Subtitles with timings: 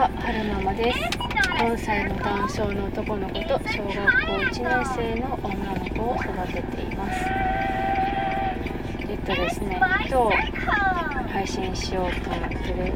[0.00, 0.98] は、はるままです。
[1.60, 7.20] 4歳の男性の男の子と小学校1年生の女の子を育てています。
[9.10, 9.78] えっとですね、
[10.08, 10.36] 今日
[11.30, 12.94] 配信しようと思ってる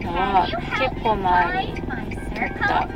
[0.00, 0.48] のは、
[0.80, 1.86] 結構前に撮っ
[2.58, 2.88] た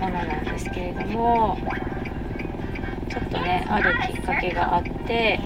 [0.00, 1.58] ものなんですけれども、
[3.10, 5.38] ちょっとね、あるきっかけがあって、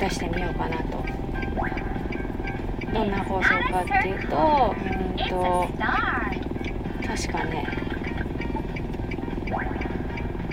[0.00, 0.95] 出してみようかなと
[2.96, 5.68] どんな放送かっていうとうんと
[7.06, 7.66] 確かね。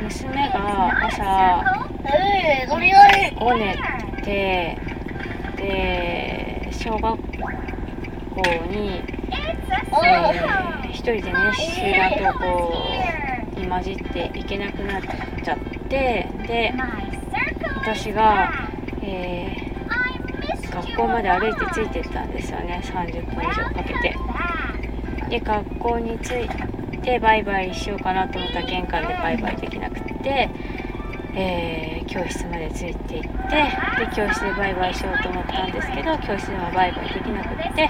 [0.01, 1.63] 娘が朝
[3.39, 3.77] ごね
[4.25, 4.77] て
[5.55, 7.17] で小学校
[8.69, 15.01] に、えー、一人でね集団登校に混じって行けなくなっ
[15.41, 16.73] ちゃってで
[17.77, 18.51] 私が、
[19.01, 19.62] えー
[20.93, 22.79] 学校まで歩いてついてったんですよね。
[22.83, 24.15] 30分以上かけて。
[25.29, 30.49] で学校に着いてバイバイしようかなと思ったら玄関でバイバイできなくって
[31.35, 37.89] えー、教室までついていってで教室でバイバイしようと思ったんですけど教室ではバイバイできなくって。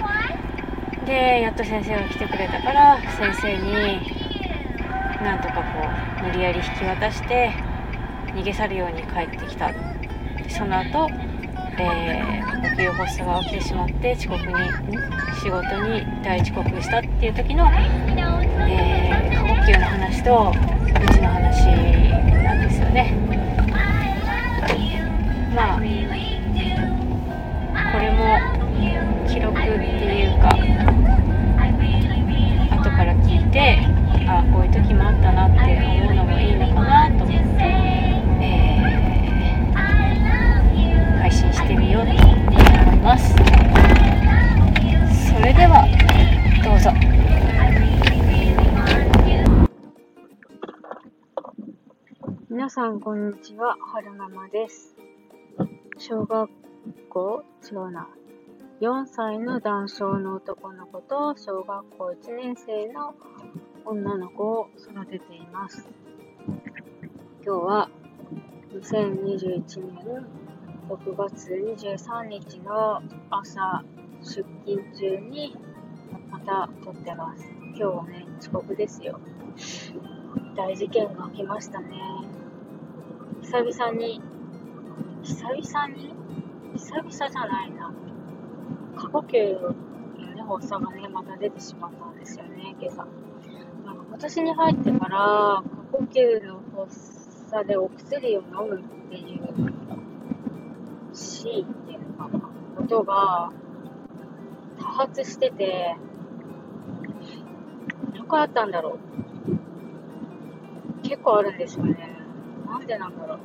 [1.05, 3.99] でやっと先生が来てくれたから先生に
[5.21, 5.61] なんとかこ
[6.21, 7.51] う無理やり引き渡して
[8.27, 9.73] 逃げ去るように帰ってきた。
[10.47, 11.09] その後
[11.79, 14.53] えー、呼吸発作が起きてしまって遅刻に
[15.41, 21.65] 仕事に大遅刻したっていう時の、えー、過呼吸の話とうちの話
[22.43, 23.13] なんですよね。
[25.55, 25.79] まあ
[52.93, 54.95] んこんにちははるままです
[55.97, 56.47] 小学
[57.09, 58.07] 校違うな
[58.81, 63.15] 4歳の男性の男の子と小学校1年生の
[63.85, 65.89] 女の子を育てています
[67.43, 67.89] 今日は
[68.73, 70.27] 2021年
[70.87, 73.83] 6月23日の朝
[74.21, 75.57] 出勤中に
[76.29, 77.43] また撮ってます。
[77.69, 79.19] 今日はね、遅刻ですよ。
[80.55, 82.32] 大事件が起きましたね。
[83.43, 84.21] 久々に、
[85.21, 86.13] 久々に？
[86.75, 87.93] 久々じゃないな。
[88.95, 89.75] 過呼吸の、
[90.47, 93.05] 発作がね、また出てしまったんですよね、今朝。
[93.85, 99.39] なんか今年に入ってから、過呼吸の発作でお薬を飲むっていう
[101.13, 102.39] しいっていうのかな、
[102.77, 103.51] ことが
[104.79, 105.97] 多発してて、
[108.13, 108.99] 何回あったんだろう。
[111.01, 112.12] 結構あるんですよね。
[112.73, 113.39] なんでなんだろう。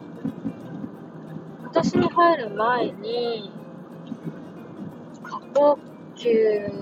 [1.60, 3.52] 今年に入る前に、
[5.22, 5.78] 過呼
[6.16, 6.72] 吸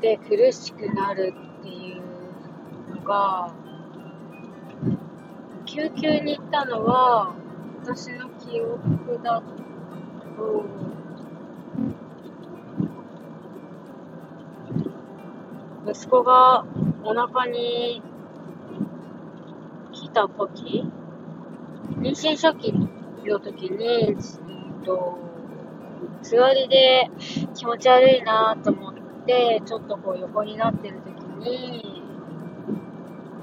[0.00, 3.52] で苦しくなるっていうのが、
[5.66, 7.34] 救急に行ったのは、
[7.82, 10.64] 私の記憶だと
[15.86, 16.64] 息子が
[17.04, 18.02] お腹に
[19.92, 20.90] 来た時
[22.04, 22.70] 妊娠初期
[23.24, 25.16] の時に、うんと、
[26.20, 27.08] 座りで
[27.54, 28.94] 気持ち悪いなと思っ
[29.24, 32.02] て、ちょっとこう横になってる時に、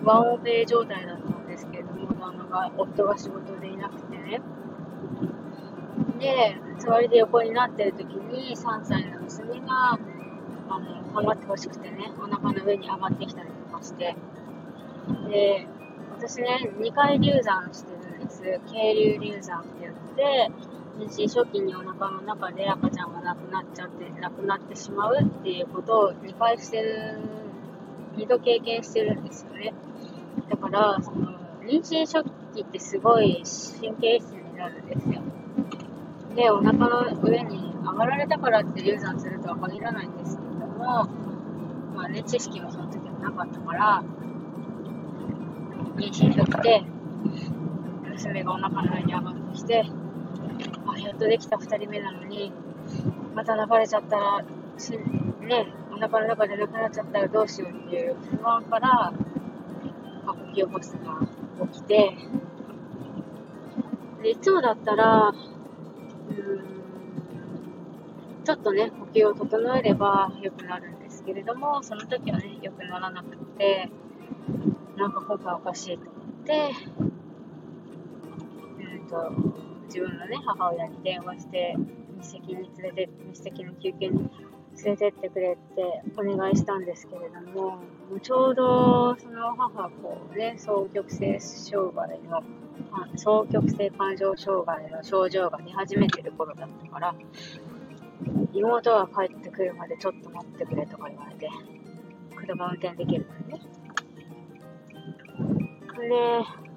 [0.04, 4.42] ワンオペ状態だったんですけれども、旦那が、夫が仕事でいなくてね。
[6.20, 9.98] で、座りで横になってる時に3歳の娘が、
[10.70, 14.16] あの、頑張ってほしくてね、お腹の上に上がってきたりとかして、
[15.32, 15.68] で、
[16.12, 18.42] 私ね、2回流産してるす。
[18.72, 20.52] 渓流流産って言って、
[20.98, 27.20] 妊娠初期にお腹の中で赤ちゃんが亡くなっちゃって、亡くなってしまうっていうことを2回してる、
[28.18, 29.74] 2度経験してるんですよね。
[30.50, 32.24] だから、その、妊娠初
[32.56, 33.44] 期ってすごい
[33.80, 35.22] 神経質になるんですよ。
[36.36, 41.08] で、お腹の上に上がられたからって流産するとは限らないんですけれども、
[41.96, 44.04] まあね、知識もその時はなかったから、
[45.96, 46.84] 妊娠初期で、
[48.12, 49.86] 娘がお腹の上に上がってきて、
[50.86, 52.52] あ、やっとできた2人目なのに、
[53.34, 54.46] また流れちゃったら、
[54.78, 59.14] しね、お腹の中でなくなっちゃったらどうしようっていう不安から、あ
[60.26, 62.18] 呼吸発作が起きて、
[64.22, 66.72] でいつもだったら、うん
[68.44, 73.92] ちょっとね、呼吸を整えれば良くなるんですけれども、その時はね、良くならなくって、
[74.98, 76.72] なんか今回おかしいと思って、
[79.12, 79.32] と、
[79.86, 81.76] 自分のね、母親に電話して、
[82.22, 84.30] 日赤に連れて、日赤の休憩に
[84.84, 92.42] 連れてってくれってお願いしたんですけれども、もうちょうどその母こうね、双極性障害の、
[93.18, 97.16] 双極性感情障害の症状が出始めてる頃だったから、
[98.54, 101.50] 妹が帰ってくるまでちょっと待ってくれとか言われて、
[102.36, 103.64] 車運転できるからね。
[106.10, 106.71] で、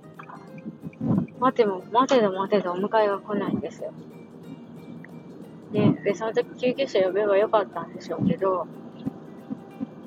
[1.45, 3.93] 待ても、待てど待てどお迎えが来ないんですよ。
[5.73, 8.67] ね、で、その時救急車呼べばよかったんでしょうけど、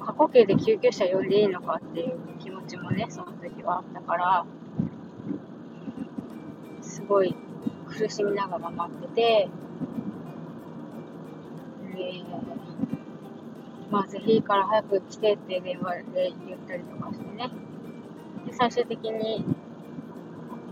[0.03, 4.45] 過呼吸で救急車呼んでいいのかっていう気持ちもね、その時はあったから、
[6.81, 7.35] すごい
[7.87, 9.49] 苦しみながら待ってて、
[11.97, 12.23] え
[13.91, 17.51] まあ、ぜひいいから早く来てって電話で言ったりとかしてね。
[18.47, 19.45] で、最終的に、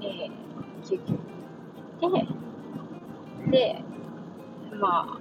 [0.01, 0.44] えー、
[0.85, 1.19] 救急に
[1.99, 3.83] 行って、で、
[4.79, 5.19] まあ、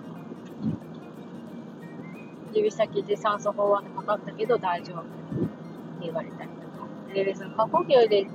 [2.52, 5.10] 指先で酸素飽和で測ったけど大丈夫って
[6.02, 6.86] 言われたりとか。
[7.12, 8.26] で、その過呼吸で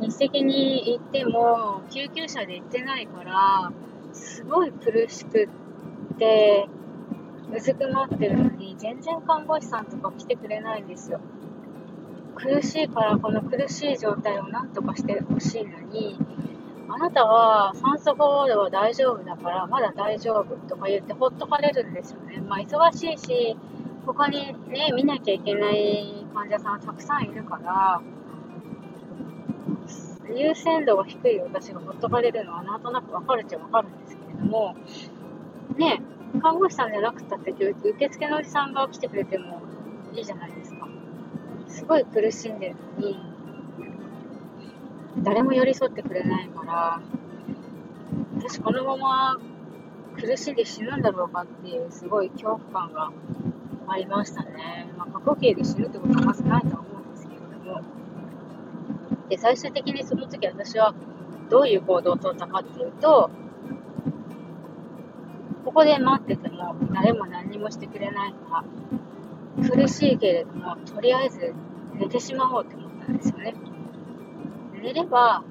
[0.00, 3.72] 日赤に行っても、救急車で行ってないから、
[4.12, 5.48] すごい苦しく
[6.14, 6.68] って、
[7.52, 11.20] うずくまってるのに、全然看護師さんとか来てくれないんですよ。
[12.36, 16.16] 苦しいから、この苦しい状態をなんとかしてほしいのに、
[16.90, 22.40] あなたは酸素飽和では大丈夫だから、まだ大丈夫とか言ってほっとかれるんですよね。
[22.40, 23.56] まあ、忙しいし、
[24.06, 28.00] 他にね、見なきゃいけない患者さんはたくさんいるから、
[30.34, 34.74] 優先度が低い私がほっとかれるのはなんとなくわかるっちゃわかるんですけれども、
[35.76, 36.00] ね、
[36.40, 39.60] 看護師さんじゃなくたって受付のおじさんが来てくれても
[40.14, 40.88] いいじゃないですか。
[41.68, 43.18] すごい苦しんでるのに、
[45.16, 47.00] 誰も寄り添ってくれないから、
[48.36, 49.38] 私このまま
[50.20, 53.10] 苦しんで死ぬんだろうかっていうすごい恐怖感が
[53.88, 54.88] ありましたね。
[54.96, 57.82] まあ、過呼吸で死ぬってことはまずないとは思うんですけれども。
[59.28, 60.94] で、最終的にその時私は
[61.48, 63.30] どういう行動をとったかっていうと、
[65.64, 68.64] ここで待ってても誰も何もしてくれないか
[69.62, 71.54] ら、苦しいけれども、とりあえず
[71.94, 73.54] 寝てしまおうって思ったんですよね。
[74.82, 75.42] 寝れば、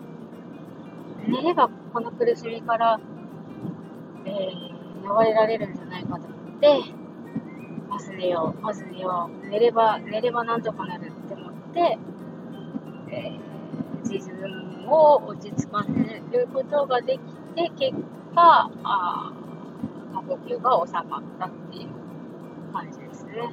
[1.28, 3.00] 寝ればこの苦しみから、
[4.26, 6.84] えー、逃れられるんじゃないかと思って、
[7.90, 11.98] まず寝よう、まず寝よう、寝れば、寝ればなんとかなるって思って、
[13.10, 17.20] えー、自分を落ち着かせることができ
[17.56, 17.98] て、結
[18.36, 19.34] 果、あ
[20.14, 23.50] 過呼吸が収まったっていう感じですね。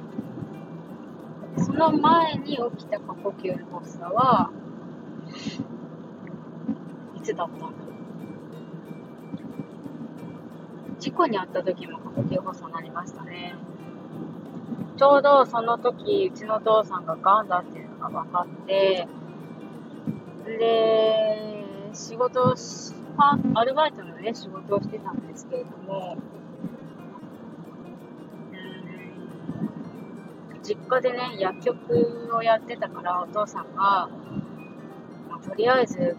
[1.57, 4.51] その前に起きた過呼吸の発作は、
[7.15, 7.75] いつだったんだろう。
[10.99, 13.55] 事故に遭った時も呼吸発作になりましたね。
[14.97, 19.07] ちょうどその時、うちのお父さんが癌だっていうのが分かって、
[20.45, 26.17] で、仕事をし、アルバイトのね、仕事をしてたんですけれども、
[30.63, 34.09] 実家でね、薬局をやってたから、お父さんが、
[35.45, 36.17] とりあえず、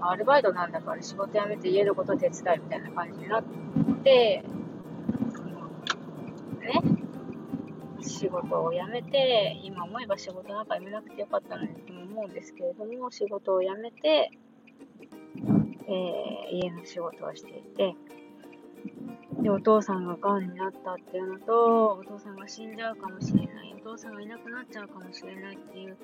[0.00, 3.44] アルバイトなんだから仕事辞めて家のこと手伝いみたいな感じになっ
[4.04, 4.44] て、
[6.60, 6.80] ね、
[8.00, 14.30] 仕事を辞めて、今思えば仕事なんか辞めなくてよかったのにと思うんですけれども、仕事を辞めて、
[15.88, 17.94] えー、家の仕事をしていて、
[19.42, 25.96] で、お父さんが癌になったっていうのと、お父さんが死んじゃうかもしれない、お父さんがいなくなっちゃうかもしれないっていう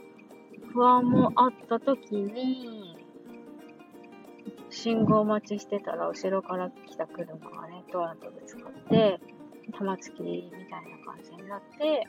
[0.73, 2.97] 不安もあった時に、
[4.71, 9.21] 信号待ちしてたら後ろから来た車がね、ドアとぶつかって、
[9.77, 12.07] 玉突きみたいな感じになって、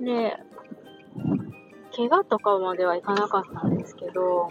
[0.00, 0.36] で、
[1.96, 4.50] 怪我とかまではいかなかったんですけど、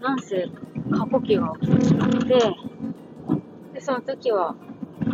[0.00, 0.48] なんせ
[0.90, 2.26] 過呼吸が起きてしまって、
[3.74, 4.54] で、その時は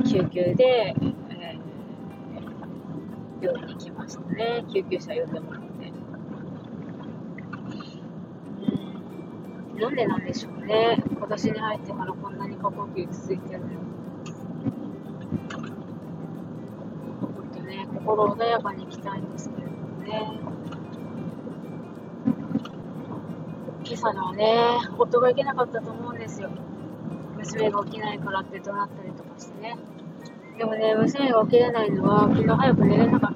[0.09, 0.95] 救急で、
[3.41, 4.65] 病院に行きましたね。
[4.73, 5.93] 救急車呼んでもらって。
[9.73, 11.03] うん、なんでなんでしょうね。
[11.07, 13.67] 今年に入ってからこんなに過呼吸続いてるの。
[17.21, 20.41] ほんとね、心穏やかに行きたいんですけれどもね。
[23.85, 26.51] 今朝のはね、夫が行けなかったと思うんですよ。
[27.37, 29.77] 娘が起きないからって怒鳴ったりとかしてね。
[30.59, 33.30] でもね、娘が起きれないのは、昨日早く寝れなか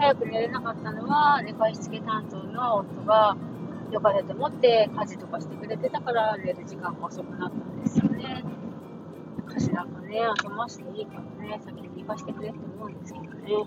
[0.00, 3.36] 早く寝れなかったのは、寝かしつけ担当の夫が、
[3.92, 8.42] よかれと思って家事とかしてくれてたから寝る時間が遅くなったんですよね。
[9.46, 13.30] 家事なんかね、後回しでいいからね、先に寝かしてくれって思うんですけどね。
[13.50, 13.66] 本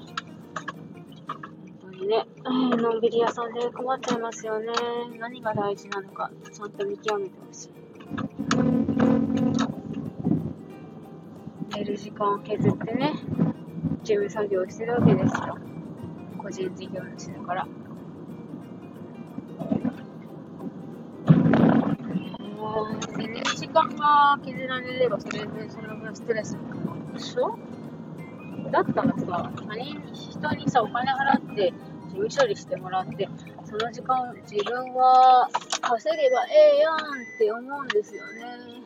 [1.81, 4.73] 当にね、のんびり屋さんで困っちゃいますよね。
[5.19, 7.69] 何が大事なのか、ちゃんと見極めてほしい。
[11.77, 13.13] 寝る時間を削ってね、
[14.01, 15.57] 事務作業してるわけですよ。
[16.43, 17.71] 個人事業主だからも
[22.83, 23.17] う。
[23.17, 26.75] 寝る時間が削られれば、それでその分ストレスもか
[27.07, 27.57] るでしょ？
[28.71, 31.71] だったらさ、他人、人にさ、お金払って、
[32.09, 33.29] 事務処理してもらって、
[33.65, 35.49] その時間自分は
[35.81, 36.99] 稼げばええやんっ
[37.39, 38.83] て思うんですよね。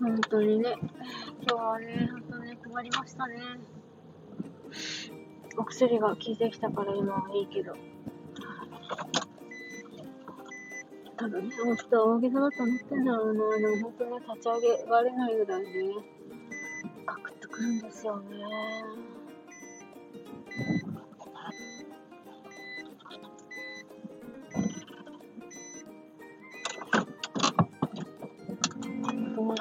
[0.00, 0.76] 本当にね、
[1.40, 3.36] 今日はね、本当に困りましたね。
[5.56, 7.74] お薬が効いてきたから今はいいけど。
[11.16, 13.58] 多分ね、明日大げさだと思ってんだろうな。
[13.58, 15.68] でも本当に立ち上げられないぐらいね、
[17.06, 18.36] ガクッとくるんですよね。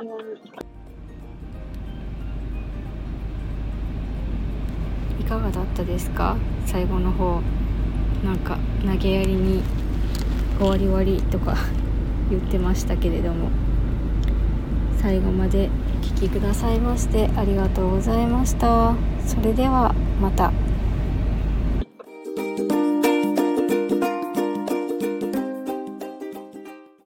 [0.04, 0.57] い
[5.28, 6.38] かがだったですか？
[6.66, 7.42] 最後の方
[8.26, 9.62] なんか投げやりに
[10.60, 11.56] 終わり終わりとか
[12.32, 13.50] 言ってましたけれども。
[15.00, 15.70] 最後まで
[16.02, 18.94] お聴きくださいましてありがとうございました。
[19.26, 20.52] それではまた。